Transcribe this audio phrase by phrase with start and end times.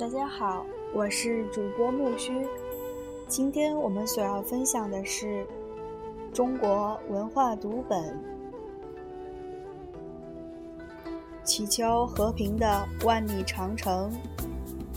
[0.00, 0.64] 大家好，
[0.94, 2.32] 我是主播木须。
[3.28, 5.46] 今天我们所要分享的是
[6.32, 8.18] 中国文化读本，
[11.44, 14.10] 祈求和平的万里长城。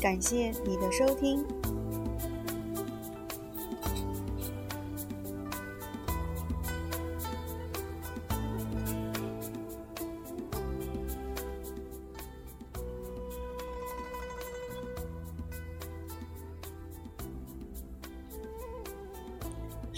[0.02, 1.46] 感谢你的收听。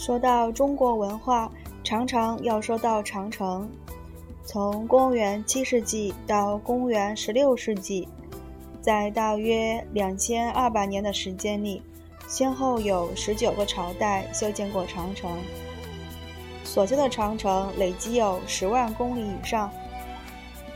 [0.05, 1.51] 说到中国文化，
[1.83, 3.67] 常常要说到长城。
[4.43, 8.07] 从公元七世纪到公元十六世纪，
[8.83, 11.81] 在大约两千二百年的时间里，
[12.27, 15.31] 先后有十九个朝代修建过长城。
[16.63, 19.71] 所修的长城累计有十万公里以上。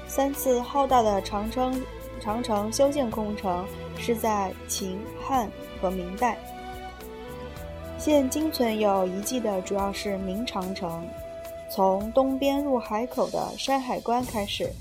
[0.08, 1.80] 三次浩大的长城
[2.20, 3.64] 长城修建工程
[3.96, 5.48] 是在秦汉
[5.80, 6.36] 和明代。
[8.00, 11.06] 现今存有遗迹的主要是明长城，
[11.70, 14.72] 从东边入海口的山海关开始，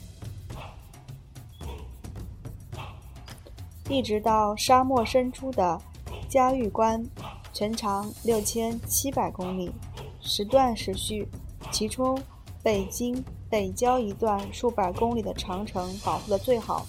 [3.90, 5.80] 一直到沙漠深处的
[6.28, 7.04] 嘉峪关，
[7.52, 9.72] 全长六千七百公里，
[10.20, 11.28] 时断时续。
[11.72, 12.16] 其中，
[12.62, 16.86] 北京北郊一段数百公里的长城保护的最好。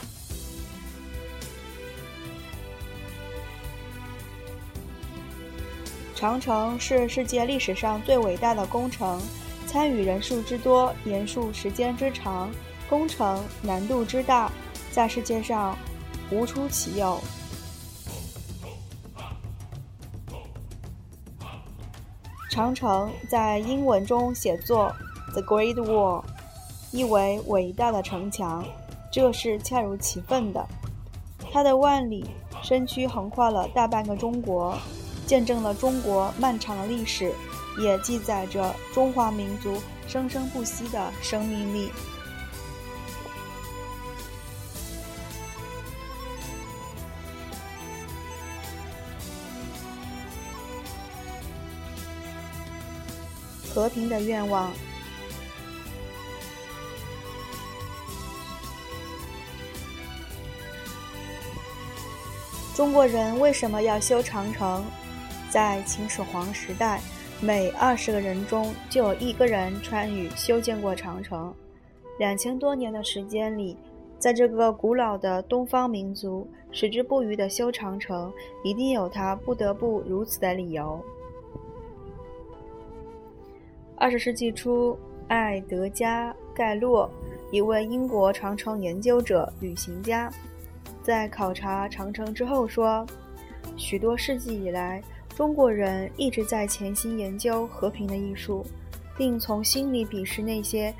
[6.19, 9.21] 长城是世界历史上最伟大的工程，
[9.65, 12.51] 参与人数之多，延续时间之长，
[12.89, 14.51] 工程难度之大，
[14.91, 15.77] 在世界上
[16.29, 17.17] 无出其右。
[22.51, 24.93] 长城在英文中写作
[25.31, 26.21] “The Great Wall”，
[26.91, 28.65] 意为伟大的城墙，
[29.09, 30.67] 这是恰如其分的。
[31.49, 32.29] 它的万里
[32.61, 34.77] 身躯横跨了大半个中国。
[35.29, 37.31] 见证了中国漫长的历史，
[37.79, 41.91] 也记载着中华民族生生不息的生命力。
[53.71, 54.73] 和平的愿望。
[62.75, 64.83] 中国人为什么要修长城？
[65.49, 67.01] 在秦始皇时代，
[67.41, 71.51] 每二十个人中就有一个人参与修建过长城。
[72.19, 73.75] 两千多年的时间里，
[74.19, 78.31] 在这个古老的东方民族矢志不渝的修长城，
[78.63, 81.03] 一定有他不得不如此的理由。
[83.95, 84.95] 二十世纪初，
[85.29, 87.09] 艾德加·盖洛，
[87.51, 90.31] 一位英国长城研究者、旅行家，
[91.01, 93.03] 在考察长城之后说
[93.75, 95.01] ：“许多世纪以来。”
[95.39, 98.65] 中国人一直在潜心研究和平的艺术，
[99.17, 100.93] 并从心里鄙视那些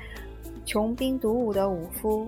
[0.64, 2.26] 穷兵黩武的武夫。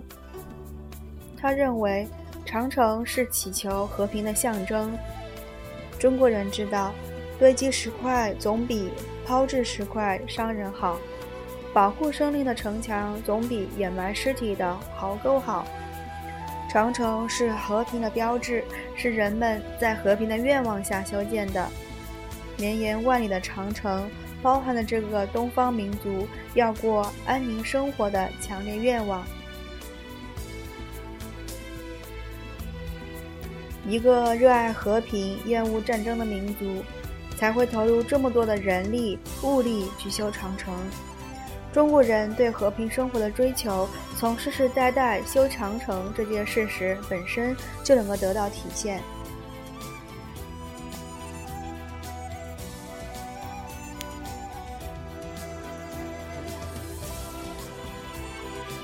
[1.38, 2.06] 他认为
[2.44, 4.92] 长城是祈求和平的象征。
[5.98, 6.92] 中国人知道，
[7.38, 8.90] 堆积石块总比
[9.24, 10.98] 抛掷石块伤人好，
[11.72, 15.66] 保护生灵的城墙总比掩埋尸体的壕沟好。
[16.68, 18.62] 长城是和平的标志，
[18.94, 21.66] 是人们在和平的愿望下修建的。
[22.56, 24.08] 绵延万里的长城，
[24.42, 29.24] 包含了这个东方民族要过安宁生活的强烈愿望。
[33.86, 36.84] 一个热爱和平、厌恶战争的民族，
[37.36, 40.72] 才会投入这么多的人力物力去修长城。
[41.72, 43.88] 中国人对和平生活的追求，
[44.18, 49.00] 从世世代代修长城这件事实本身就能够得到体现。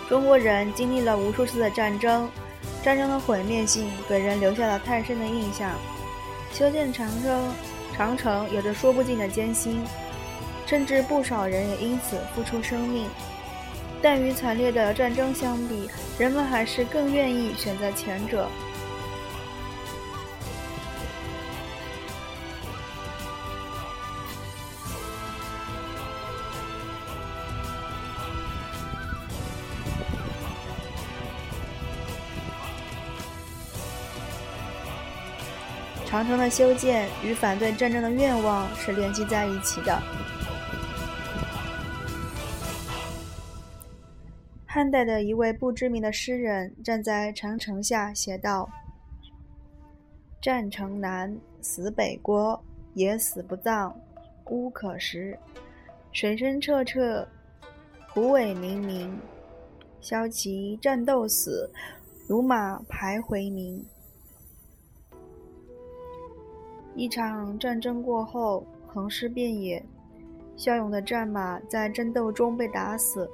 [0.08, 2.28] 中国人经历了无数次的战争，
[2.82, 5.70] 战争的毁灭性给人留下了太深的印象。
[6.52, 7.52] 修建长城，
[7.94, 9.84] 长城有着说不尽的艰辛，
[10.64, 13.06] 甚至不少人也因此付出生命。
[14.00, 18.48] 但与惨烈的战争相比，人们还是更愿意选择前者。
[36.18, 40.02] 长城的修建与反对战争的愿望是联系在一起的。
[44.66, 48.68] 汉代的一位不知名的诗人站在长城下写道
[50.42, 52.60] ：“战城南，死北郭，
[52.94, 53.94] 野死不葬，
[54.46, 55.38] 乌可食。
[56.10, 57.28] 水深澈澈，
[58.08, 59.08] 虎尾冥冥。
[60.00, 61.70] 骁骑战斗死，
[62.26, 63.86] 戎马徘回鸣。
[66.98, 69.80] 一场战争过后，横尸遍野，
[70.56, 73.30] 骁勇的战马在争斗中被打死，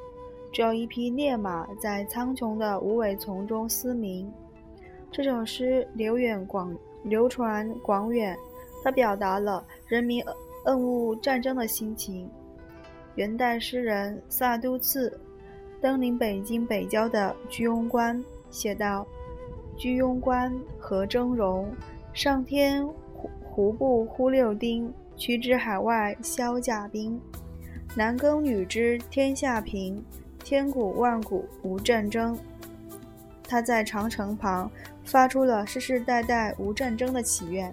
[0.52, 4.30] 只有一匹烈马在苍穹的无尾丛中嘶鸣。
[5.10, 8.36] 这首诗流远广流传广远，
[8.82, 10.22] 它表达了人民
[10.66, 12.28] 厌恶战争的心情。
[13.14, 15.18] 元代诗人萨都次。
[15.80, 19.06] 登临北京北郊的居庸关，写道
[19.76, 21.66] ：“居庸关何峥嵘，
[22.14, 22.86] 上天
[23.54, 24.92] 胡不呼六丁？
[25.16, 27.20] 驱之海外销甲兵，
[27.94, 30.04] 男耕女织天下平，
[30.42, 32.36] 千古万古无战争。”
[33.46, 34.68] 他在长城旁
[35.04, 37.72] 发出了世世代代无战争的祈愿。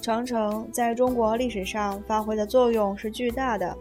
[0.00, 3.76] 长城在中国历史上发挥的作用是巨大的，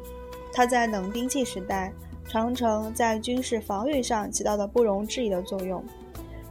[0.53, 1.91] 它在冷兵器时代。
[2.27, 5.83] 长城在军事防御上起到了不容置疑的作用，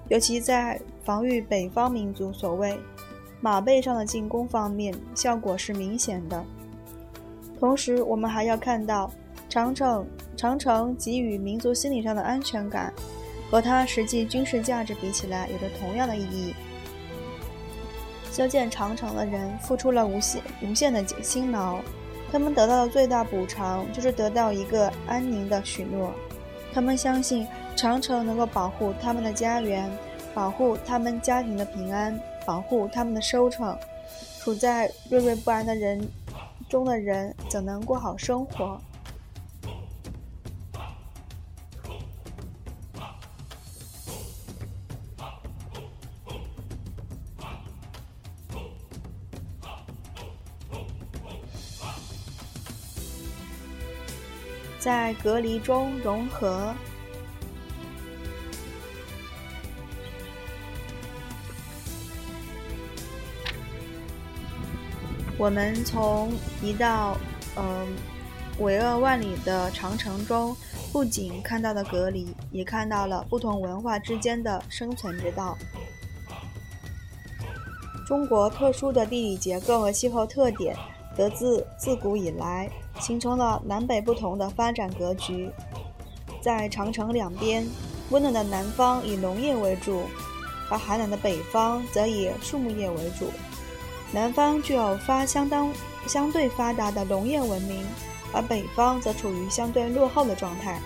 [0.09, 2.77] 尤其在防御北方民族所谓
[3.43, 6.43] 马背上的进攻方面，效果是明显的。
[7.59, 9.11] 同时，我们还要看到
[9.49, 10.07] 长城
[10.37, 12.95] 长城给予民族心理上的安全感，
[13.51, 16.55] 和它实际军事价值比起来，有着同样的意义。
[18.31, 21.81] 修建长城的人付出了无限无限的辛劳。
[22.31, 26.15] 他们得到的最大补偿就是得到一个安宁的许诺。
[26.73, 27.47] 他们相信
[27.77, 29.91] 长城能够保护他们的家园，
[30.33, 33.77] 保护他们家庭的平安，保护他们的收成。
[34.41, 36.09] 处在惴惴不安的人
[36.69, 38.81] 中的人，怎能过好生活？
[54.81, 56.75] 在隔离中融合。
[65.43, 66.31] 我们从
[66.63, 67.19] 一道
[67.57, 67.97] 嗯
[68.61, 70.57] 巍峨万里的长城中，
[70.93, 75.59] 不仅看到了隔离，也看到了不同文化之间的生存之道。
[78.07, 80.77] 中国特殊的地理结构和气候特点，
[81.17, 82.71] 得自自古以来。
[83.01, 85.51] 形成了南北不同的发展格局。
[86.41, 87.67] 在长城两边，
[88.11, 90.05] 温暖的南方以农业为主，
[90.71, 93.27] 而寒冷的北方则以树木业为主。
[94.13, 95.73] 南方具有发相当
[96.07, 97.83] 相对发达的农业文明，
[98.33, 100.79] 而北方则处于相对落后的状态。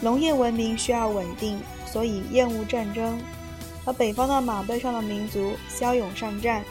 [0.00, 3.20] 农业文明需要稳定，所以厌恶战争，
[3.84, 6.62] 而北方的马背上的民族骁勇善战，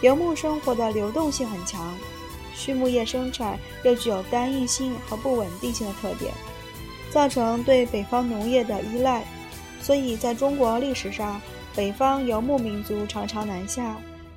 [0.00, 1.94] 游牧生活的流动性很强。
[2.54, 6.32] 畜牧业生产又具有单一性和不稳定性的特点，
[7.10, 9.22] 造成对北方农业的依赖。
[9.82, 11.38] 所以，在中国历史上，
[11.74, 13.94] 北方游牧民族常常南下，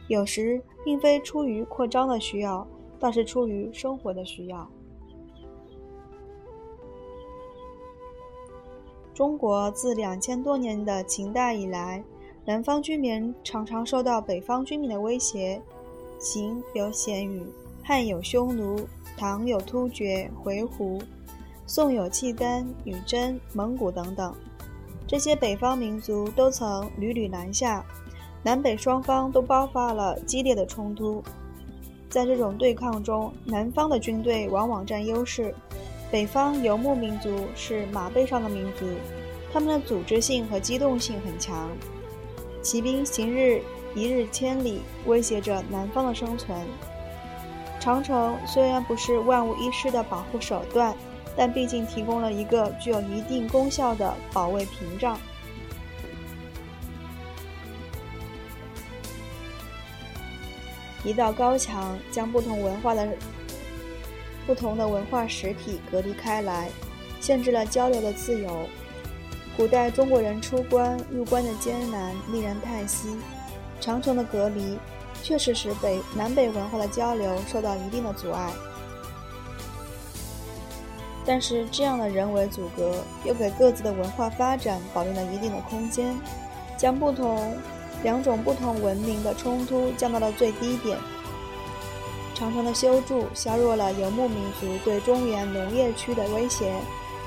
[0.10, 2.68] 有时并非出于扩张的需要，
[3.00, 4.70] 倒是出于生活的需要。
[9.14, 12.04] 中国自两千多年的秦代以来，
[12.44, 15.62] 南方居民常常受到北方居民的威胁。
[16.18, 17.42] 秦有鲜虞。
[17.84, 18.88] 汉有匈奴，
[19.18, 21.02] 唐有突厥、回鹘，
[21.66, 24.36] 宋有契丹、女真、蒙古等等。
[25.08, 27.84] 这些北方民族都曾屡屡南下，
[28.42, 31.24] 南北双方都爆发了激烈的冲突。
[32.10, 35.54] 在这种对抗中，南方的军队往往占优势。
[36.12, 38.86] 北方游牧民族是马背上的民族，
[39.54, 41.70] 他们的组织性和机动性很强，
[42.64, 43.62] 骑兵行日
[43.94, 46.58] 一日千里，威胁着南方的生存。
[47.80, 50.96] 长城虽然不是万无一失的保护手段，
[51.38, 55.16] 但毕竟提供了一个具有一定功效的保卫屏障。
[61.04, 63.08] 一道高墙将不同文化的
[64.46, 66.70] 不同的文化实体隔离开来，
[67.22, 68.68] 限制了交流的自由。
[69.58, 73.18] 古代中国人出关入关的艰难，令人叹息。
[73.80, 74.78] 长城的隔离。
[75.22, 78.50] 确实使北南北文化的交流受到一定的阻碍，
[81.26, 86.18] 但是这样的人为阻隔又给各自的文化发展保留了一定的空间，
[86.78, 87.54] 将不同
[88.04, 90.98] 两种不同文明的冲突降到了最低点。
[92.34, 96.74] 长城的修筑削弱了游牧民族对中原农业区的威胁，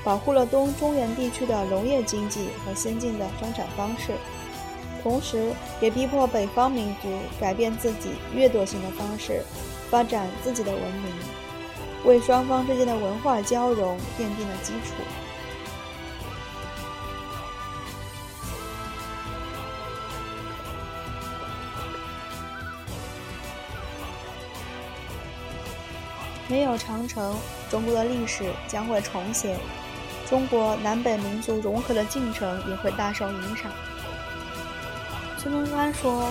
[0.03, 4.13] 保护了东中原地区的农业经济和先进的生产方式。
[5.03, 7.09] 同时也逼迫北方民族
[7.41, 9.43] 改变自己掠夺性的方式，
[9.91, 11.13] 发展自己的文明，
[12.05, 14.95] 为双方之间的文化交融奠定了基础。
[26.53, 27.35] 没有长城，
[27.71, 29.57] 中国的历史将会重写，
[30.29, 33.73] 中国南北民族融合的进程也会大受影响。
[35.39, 36.29] 孙中山说：“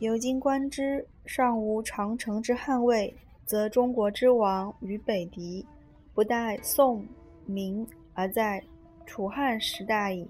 [0.00, 5.66] 由今观之，尚无长城之捍卫，则中国之亡于北狄，
[6.14, 7.04] 不待宋、
[7.44, 8.64] 明，而在
[9.04, 10.26] 楚汉时代矣。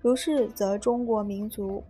[0.00, 1.80] 如是，则中国民族。”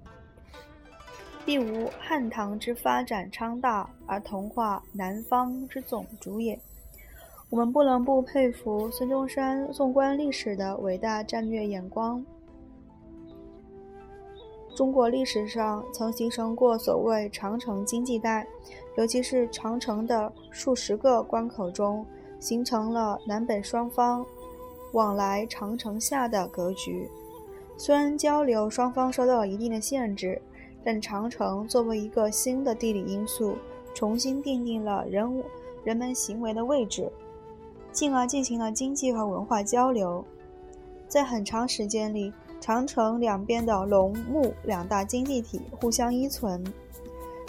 [1.48, 6.60] 必无汉唐之发展昌大而同化南方之种族也。
[7.48, 12.22] 我们不能不佩服孙中山纵观历史的伟大战略眼光。
[14.76, 18.46] 中国历史上曾形成过所谓长城经济带，
[18.98, 22.04] 尤其是长城的数十个关口中，
[22.38, 24.22] 形成了南北双方
[24.92, 27.08] 往来长城下的格局。
[27.78, 30.38] 虽然交流双方受到了一定的限制。
[30.90, 33.58] 但长城作为一个新的地理因素，
[33.92, 35.44] 重新奠定了人
[35.84, 37.12] 人们行为的位置，
[37.92, 40.24] 进而进行了经济和文化交流。
[41.06, 46.64] 在很长时间里，长城两边的农牧两大经济体互相依存。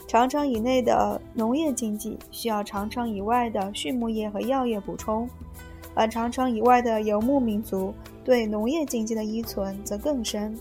[0.05, 5.29] 长城以内的农业经济需要长城以外的畜牧业和药业补充，
[5.93, 10.53] 而长城以外的游牧民族对农业经济的依存则更深。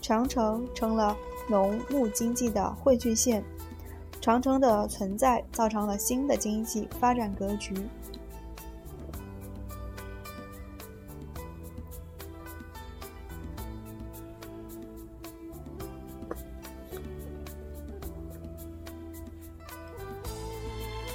[0.00, 1.16] 长城成了。
[1.48, 3.42] 农牧经济的汇聚线，
[4.20, 7.74] 长城的存在造成了新的经济发展格局。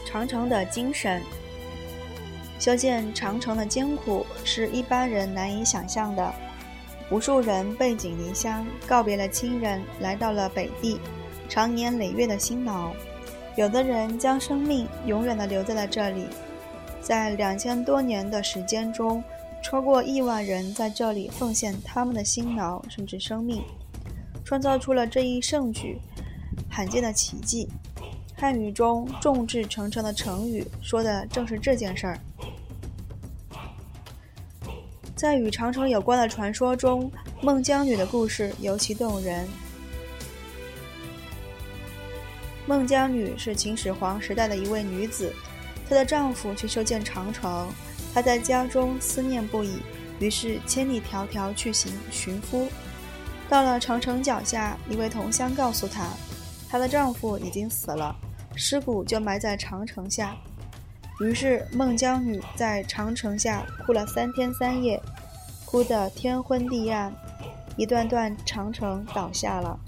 [0.05, 1.23] 长城的精神，
[2.59, 6.33] 修建长城的艰苦是一般人难以想象的。
[7.10, 11.00] 无数人背井离乡，告别了亲人，来到了北地，
[11.48, 12.91] 长年累月的辛劳。
[13.55, 16.25] 有的人将生命永远的留在了这里，
[17.01, 19.24] 在两千多年的时间中，
[19.62, 23.62] 超过亿万人在这里奉献他们的辛劳，甚至生命，
[24.43, 26.00] 创造出了这一盛举，
[26.67, 27.69] 罕见的奇迹。
[28.36, 32.19] 汉语中“众志成城”的成语，说的正是这件事儿。
[35.23, 37.09] 在与长城有关的传说中，
[37.41, 39.47] 孟姜女的故事尤其动人。
[42.65, 45.33] 孟姜女是秦始皇时代的一位女子，
[45.87, 47.69] 她的丈夫去修建长城，
[48.13, 49.77] 她在家中思念不已，
[50.19, 52.67] 于是千里迢迢去行寻夫。
[53.47, 56.05] 到了长城脚下，一位同乡告诉她，
[56.67, 58.13] 她的丈夫已经死了，
[58.57, 60.35] 尸骨就埋在长城下。
[61.23, 65.01] 于是孟姜女在长城下哭了三天三夜。
[65.65, 67.11] 哭得天昏地暗，
[67.77, 69.79] 一段段长城倒下了。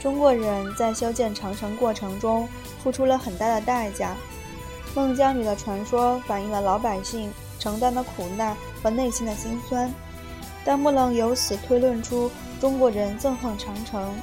[0.00, 2.48] 中国人在修建长城过程中
[2.82, 4.16] 付出了很大的代价。
[4.94, 9.92] 孟姜女的传说反映了老百姓承担的苦难和内心的辛酸，
[10.64, 14.14] 但不能由此推论出中国人憎恨长城。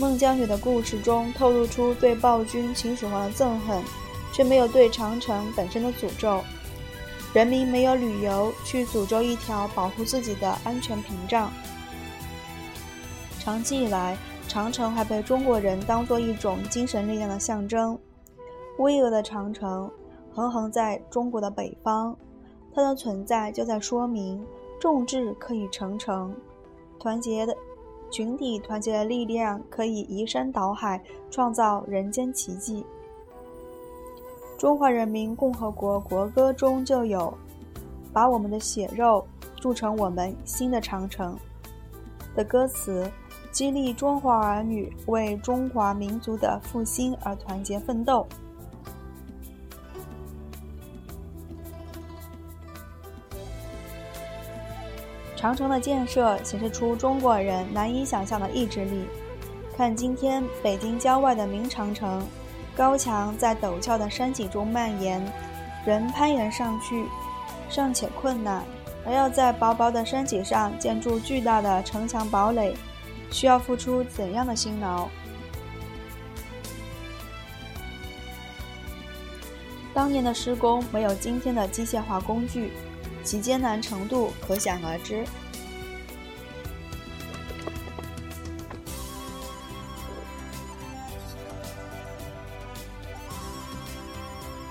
[0.00, 3.82] 孟姜女的故事中透露出对暴君秦始皇的憎恨，
[4.32, 6.40] 却没有对长城本身的诅咒。
[7.34, 11.50] 人民没有理由去诅咒一条保护自己的安全屏障。
[13.40, 17.98] 长期以来，长城还被中国人当作一种精神力量的象征。
[18.78, 19.90] 巍峨的长城
[20.32, 22.16] 横横在中国的北方，
[22.72, 24.46] 它的存在就在说明
[24.78, 26.32] 众志可以成城，
[27.00, 27.52] 团结的。
[28.10, 32.84] 群体团结的力量可以移山倒海，创造人间奇迹。
[34.56, 37.32] 中华人民共和国国歌中就有
[38.12, 39.24] “把我们的血肉
[39.56, 41.38] 铸成我们新的长城”
[42.34, 43.08] 的歌词，
[43.52, 48.26] 激励中华儿女为中华民族的复兴而团结奋斗。
[55.38, 59.04] 长城的建设显示出中国人难以想象的意志力。
[59.76, 62.26] 看今天北京郊外的明长城，
[62.76, 65.24] 高墙在陡峭的山脊中蔓延，
[65.86, 67.04] 人攀岩上去
[67.70, 68.64] 尚且困难，
[69.06, 72.74] 而要在薄薄的山脊上建筑巨大的城墙堡垒，
[73.30, 75.06] 需要付出怎样的辛劳？
[79.94, 82.72] 当年的施工没有今天的机械化工具，
[83.24, 85.24] 其艰难程度可想而知。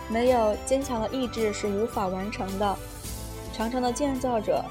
[0.10, 2.78] 没有坚强的意志是无法完成的。
[3.54, 4.64] 长城的建造者，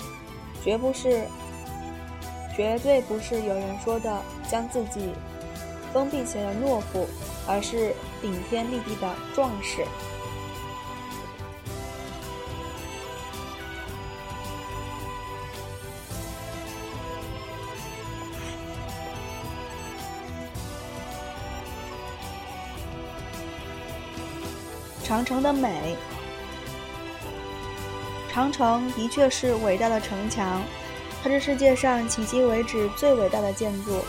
[0.64, 1.26] 绝不是，
[2.56, 5.10] 绝对不是有人说的将自己
[5.92, 7.06] 封闭起来的懦夫，
[7.46, 9.84] 而是顶天立地的壮士。
[25.06, 25.94] 长城的美，
[28.28, 30.60] 长城的确是伟大的城墙，
[31.22, 34.04] 它是世界上迄今为止最伟大的建筑。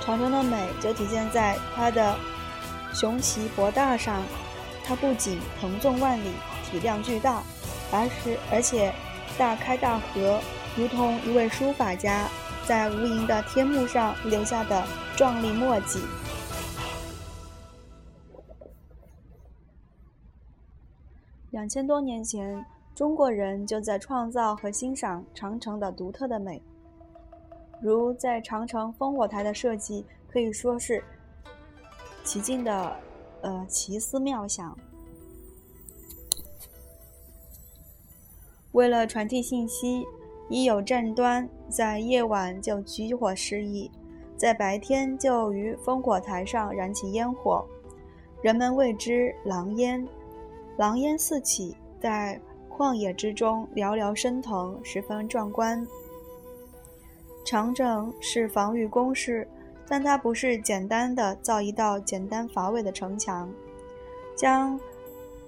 [0.00, 2.16] 长城的美就体现在它的
[2.94, 4.22] 雄奇博大上，
[4.82, 6.32] 它不仅横纵万里，
[6.70, 7.42] 体量巨大，
[7.90, 8.94] 而是而且
[9.36, 10.40] 大开大合，
[10.74, 12.26] 如同一位书法家
[12.66, 14.82] 在无垠的天幕上留下的
[15.18, 16.00] 壮丽墨迹。
[21.62, 26.60] 两千多年前，中国人就在创造和欣赏长城的独特的美。
[27.80, 31.04] 如在长城烽火台的设计，可以说是
[32.24, 32.96] 奇境的，
[33.42, 34.76] 呃奇思妙想。
[38.72, 40.04] 为了传递信息，
[40.48, 43.88] 一有战端，在夜晚就举火示意，
[44.36, 47.64] 在白天就于烽火台上燃起烟火，
[48.42, 50.04] 人们谓之“狼烟”。
[50.76, 55.86] 狼烟四起，在旷野之中寥寥升腾，十分壮观。
[57.44, 59.46] 长城是防御工事，
[59.86, 63.50] 但它不是简单的造一道简单乏味的城墙，
[64.34, 64.80] 将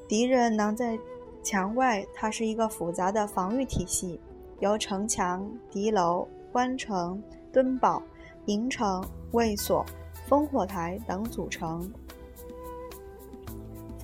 [0.06, 0.98] 敌人囊在
[1.42, 2.04] 墙外。
[2.14, 4.20] 它是一个复杂的防御体系，
[4.60, 8.02] 由城墙、敌楼、关城、墩堡、
[8.46, 9.84] 营城、卫所、
[10.28, 11.90] 烽火台等组成。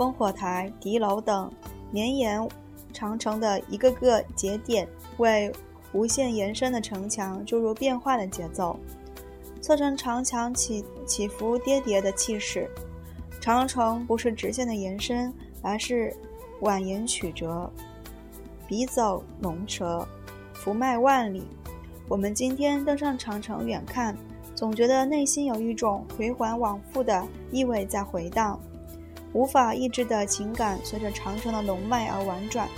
[0.01, 1.53] 烽火台、敌楼等
[1.91, 2.49] 绵延
[2.91, 5.53] 长城的一个个节点，为
[5.93, 8.79] 无限延伸的城墙注入变化的节奏，
[9.61, 12.67] 促成长墙起起伏跌跌的气势。
[13.43, 16.17] 长城不是直线的延伸，而是
[16.63, 17.71] 蜿蜒曲折，
[18.67, 20.09] 笔走龙蛇，
[20.55, 21.43] 伏脉万里。
[22.09, 24.17] 我们今天登上长城远看，
[24.55, 28.59] 总觉得内心有一种回环往复的意味在回荡。
[29.33, 32.69] 无法抑制的情感随着长城的龙脉而婉转，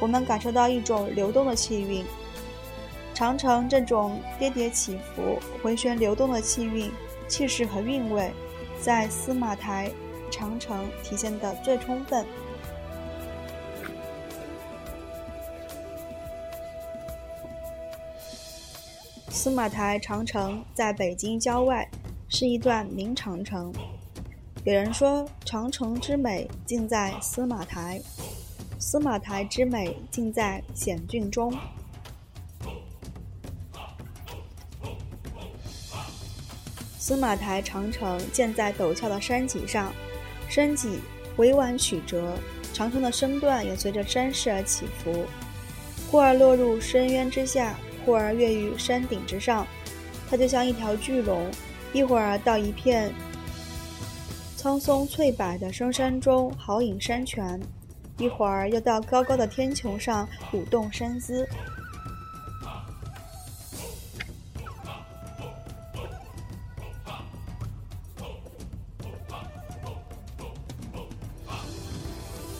[0.00, 2.04] 我们感受到一种流动的气韵。
[3.12, 6.90] 长城这种跌跌起伏、回旋流动的气韵、
[7.28, 8.32] 气势和韵味，
[8.80, 9.90] 在司马台
[10.30, 12.26] 长城体现的最充分。
[19.28, 21.88] 司马台长城在北京郊外，
[22.28, 23.72] 是一段明长城。
[24.64, 28.00] 有人说，长城之美尽在司马台，
[28.78, 31.52] 司马台之美尽在险峻中。
[36.98, 39.92] 司马台长城建在陡峭的山脊上，
[40.48, 40.98] 山脊
[41.36, 42.34] 委婉曲折，
[42.72, 45.26] 长城的身段也随着山势而起伏，
[46.10, 49.66] 忽而落入深渊之下，忽而跃于山顶之上。
[50.30, 51.50] 它就像一条巨龙，
[51.92, 53.12] 一会儿到一片。
[54.64, 57.60] 苍松翠柏的深山中豪饮山泉，
[58.16, 61.46] 一会儿又到高高的天穹上舞动身姿。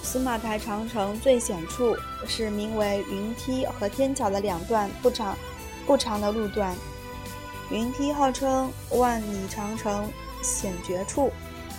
[0.03, 5.35] 司马台长城最险处是名为云梯和天桥的两段不长
[5.87, 6.77] 不长的路段。
[7.71, 10.07] 云梯号称万里长城
[10.43, 11.33] 险绝处。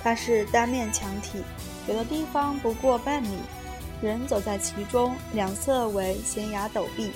[0.05, 1.41] 它是单面墙体，
[1.87, 3.39] 有的地方不过半米，
[4.03, 7.09] 人走在其中，两侧为悬崖陡壁，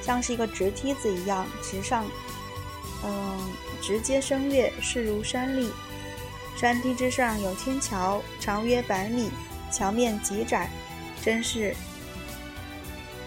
[0.00, 2.04] 像是一个直梯子一样直上，
[3.04, 3.38] 嗯，
[3.80, 5.70] 直接升越，势如山立。
[6.56, 9.30] 山梯之上有天桥，长约百米，
[9.70, 10.68] 桥面极窄，
[11.22, 11.72] 真是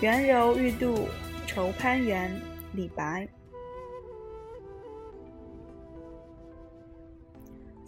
[0.01, 1.07] 圆柔欲度
[1.47, 2.37] 愁攀援。
[2.73, 3.25] 李白。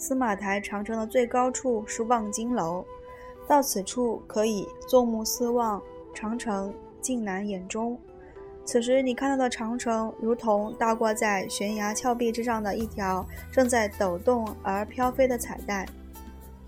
[0.07, 2.85] 司马台长城的最高处是望京楼，
[3.45, 5.81] 到此处可以坐目四望，
[6.13, 7.99] 长城尽览眼中。
[8.63, 15.85] 此时你看到的长城，如同倒挂在悬崖峭壁之上的一条正在抖动而飘飞的彩带。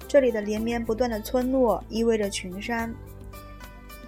[0.05, 2.93] 这里的连绵不断的村落依偎着群山，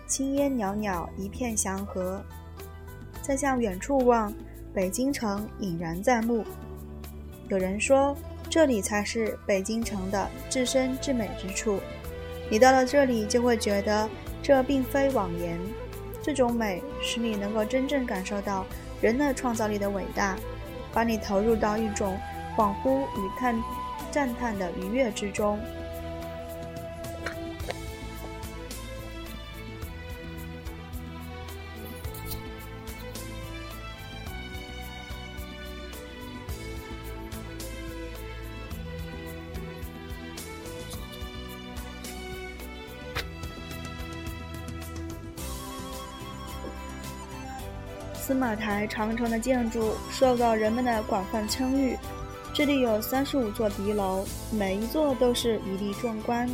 [0.08, 2.22] 青烟袅袅，一片祥和。
[3.22, 4.34] 再向远处望，
[4.74, 6.44] 北京城隐然在目。
[7.48, 8.13] 有人说，
[8.52, 11.80] 这里才是北京城的至深至美之处。
[12.50, 14.10] 你到了这里，就会觉得
[14.44, 15.58] 这并非妄言。
[16.22, 18.66] 这种美，使你能够真正感受到
[19.02, 20.36] 人的创造力的伟大，
[20.94, 22.20] 把你投入到一种
[22.58, 23.56] 恍惚与叹
[24.12, 25.58] 赞叹的愉悦之中。
[48.22, 51.98] 司马台长城的建筑受到人们的广泛称誉。
[52.54, 56.48] 这里有三十五座敌楼，每一座都是一立壮观。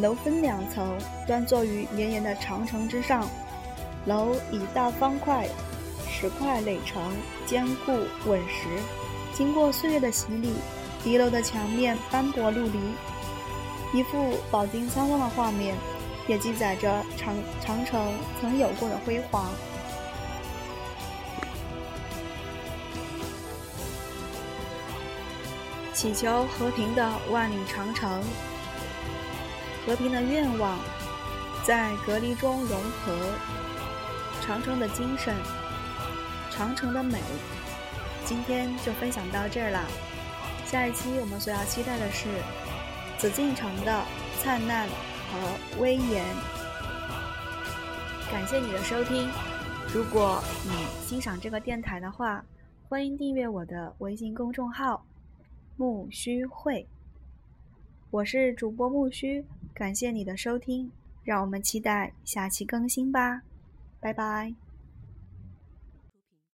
[0.00, 3.24] 楼分两层，端坐于绵延的长城之上。
[4.04, 5.46] 楼以大方块
[6.10, 7.00] 石块垒成，
[7.46, 7.92] 坚固
[8.26, 8.68] 稳实。
[9.32, 10.54] 经过岁月的洗礼，
[11.04, 12.80] 敌楼的墙面斑驳陆离，
[13.94, 15.76] 一幅饱经沧桑的画面，
[16.26, 19.46] 也记载着长长城曾有过的辉煌。
[25.96, 28.22] 祈求和平的万里长城，
[29.86, 30.78] 和平的愿望
[31.64, 33.32] 在隔离中融合，
[34.42, 35.34] 长城的精神，
[36.50, 37.18] 长城的美。
[38.26, 39.86] 今天就分享到这儿了，
[40.66, 42.28] 下一期我们所要期待的是
[43.16, 44.04] 紫禁城的
[44.38, 46.22] 灿烂和威严。
[48.30, 49.30] 感谢你的收听，
[49.94, 50.72] 如果你
[51.06, 52.44] 欣赏这个电台的话，
[52.86, 55.02] 欢迎订阅我的微信公众号。
[55.76, 56.86] 木须会，
[58.10, 60.90] 我是主播木须，感谢你的收听，
[61.22, 63.42] 让我们期待下期更新吧，
[64.00, 64.54] 拜拜。